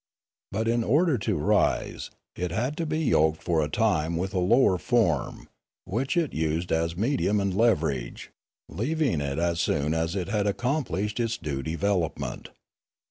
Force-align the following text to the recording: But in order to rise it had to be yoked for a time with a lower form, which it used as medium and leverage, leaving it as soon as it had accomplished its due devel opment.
But 0.51 0.67
in 0.67 0.83
order 0.83 1.19
to 1.19 1.37
rise 1.37 2.09
it 2.35 2.49
had 2.49 2.75
to 2.77 2.87
be 2.87 2.97
yoked 3.03 3.43
for 3.43 3.63
a 3.63 3.69
time 3.69 4.17
with 4.17 4.33
a 4.33 4.39
lower 4.39 4.79
form, 4.79 5.47
which 5.85 6.17
it 6.17 6.33
used 6.33 6.71
as 6.71 6.97
medium 6.97 7.39
and 7.39 7.53
leverage, 7.55 8.31
leaving 8.67 9.21
it 9.21 9.37
as 9.37 9.59
soon 9.59 9.93
as 9.93 10.15
it 10.15 10.27
had 10.27 10.47
accomplished 10.47 11.19
its 11.19 11.37
due 11.37 11.61
devel 11.61 12.03
opment. 12.09 12.47